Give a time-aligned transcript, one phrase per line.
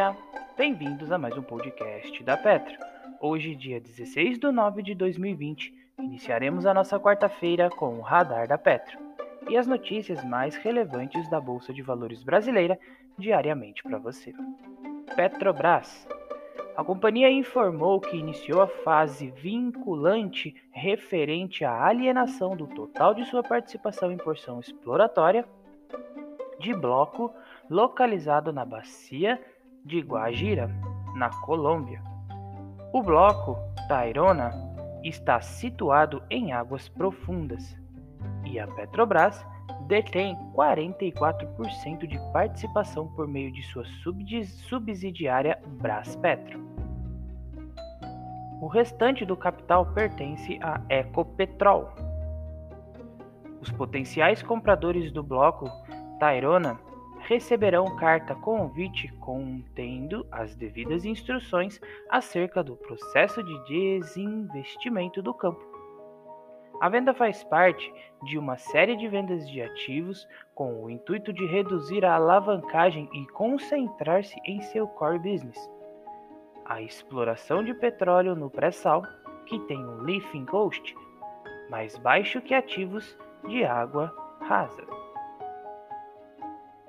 [0.00, 0.16] dia!
[0.56, 2.74] Bem-vindos a mais um podcast da Petro.
[3.20, 8.56] Hoje, dia 16 de nove de 2020, iniciaremos a nossa quarta-feira com o Radar da
[8.56, 8.98] Petro
[9.50, 12.78] e as notícias mais relevantes da Bolsa de Valores brasileira
[13.18, 14.32] diariamente para você.
[15.14, 16.08] Petrobras.
[16.74, 23.42] A companhia informou que iniciou a fase vinculante referente à alienação do total de sua
[23.42, 25.44] participação em porção exploratória
[26.58, 27.34] de bloco
[27.68, 29.38] localizado na bacia
[29.84, 30.70] de Guajira,
[31.14, 32.02] na Colômbia.
[32.92, 33.56] O bloco
[33.88, 34.50] Tairona
[35.02, 37.76] está situado em águas profundas
[38.44, 39.44] e a Petrobras
[39.86, 43.84] detém 44% de participação por meio de sua
[44.68, 46.60] subsidiária Braspetro.
[48.60, 51.90] O restante do capital pertence à Ecopetrol.
[53.60, 55.70] Os potenciais compradores do bloco
[56.18, 56.78] Tairona
[57.30, 65.64] receberão carta convite contendo as devidas instruções acerca do processo de desinvestimento do campo.
[66.80, 71.46] A venda faz parte de uma série de vendas de ativos com o intuito de
[71.46, 75.70] reduzir a alavancagem e concentrar-se em seu core business.
[76.64, 79.02] A exploração de petróleo no pré-sal,
[79.46, 80.96] que tem um lifting cost
[81.70, 84.99] mais baixo que ativos de água rasa.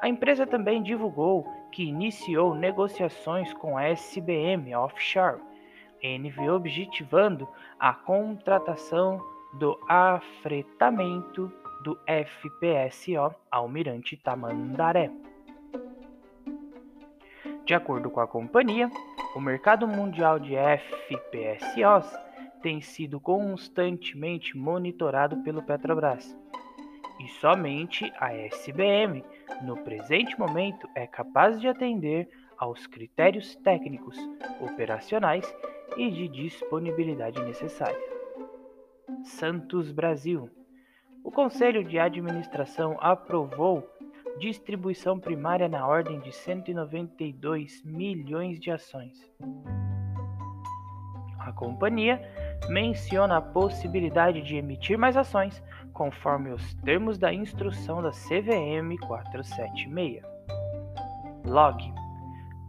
[0.00, 5.40] A empresa também divulgou que iniciou negociações com a SBM Offshore,
[6.02, 7.46] NV objetivando
[7.78, 9.20] a contratação
[9.54, 11.52] do afretamento
[11.84, 15.10] do FPSO Almirante Tamandaré.
[17.66, 18.90] De acordo com a companhia,
[19.36, 22.10] o mercado mundial de FPSOs
[22.62, 26.39] tem sido constantemente monitorado pelo Petrobras
[27.20, 29.22] e somente a SBM,
[29.62, 34.16] no presente momento, é capaz de atender aos critérios técnicos,
[34.60, 35.54] operacionais
[35.98, 37.98] e de disponibilidade necessária.
[39.22, 40.48] Santos Brasil.
[41.22, 43.86] O Conselho de Administração aprovou
[44.38, 49.30] distribuição primária na ordem de 192 milhões de ações.
[51.38, 52.18] A companhia
[52.70, 55.62] menciona a possibilidade de emitir mais ações
[56.00, 60.22] conforme os termos da instrução da CVM 476.
[61.44, 61.92] Log.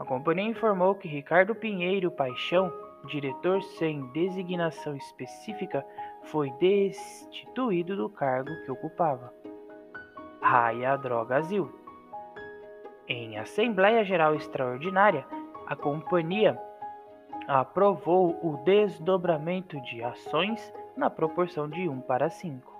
[0.00, 2.72] A companhia informou que Ricardo Pinheiro Paixão,
[3.04, 5.84] diretor sem designação específica,
[6.24, 9.32] foi destituído do cargo que ocupava.
[10.40, 11.70] Raia Drogazil.
[13.06, 15.26] Em Assembleia Geral Extraordinária,
[15.66, 16.58] a companhia
[17.46, 22.76] aprovou o desdobramento de ações na proporção de 1 para 5.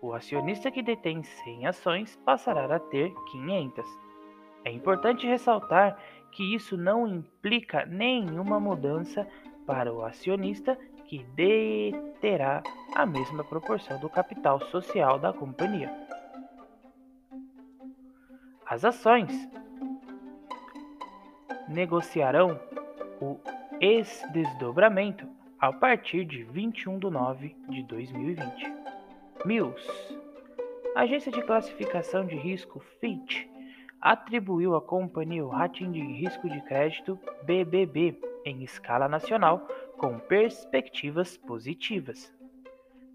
[0.00, 4.03] O acionista que detém 100 ações passará a ter 500.
[4.64, 5.98] É importante ressaltar
[6.32, 9.26] que isso não implica nenhuma mudança
[9.66, 10.76] para o acionista
[11.06, 12.62] que deterá
[12.94, 15.92] a mesma proporção do capital social da companhia.
[18.66, 19.30] As ações
[21.68, 22.58] negociarão
[23.20, 23.38] o
[23.80, 25.28] ex-desdobramento
[25.60, 28.72] a partir de 21 de nove de 2020.
[29.44, 30.18] Mills,
[30.96, 33.46] agência de classificação de risco Fitch,
[34.04, 39.66] atribuiu à companhia o rating de risco de crédito BBB em escala nacional
[39.96, 42.30] com perspectivas positivas.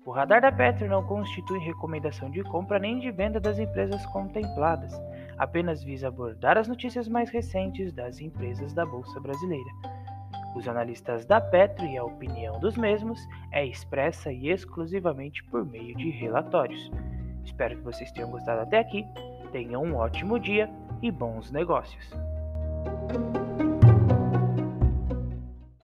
[0.04, 4.92] O radar da Petro não constitui recomendação de compra nem de venda das empresas contempladas,
[5.38, 9.69] apenas visa abordar as notícias mais recentes das empresas da Bolsa Brasileira.
[10.56, 13.19] Os analistas da Petro e a opinião dos mesmos
[13.52, 16.90] é expressa e exclusivamente por meio de relatórios.
[17.46, 19.06] Espero que vocês tenham gostado até aqui,
[19.52, 20.69] tenham um ótimo dia
[21.01, 22.10] e bons negócios.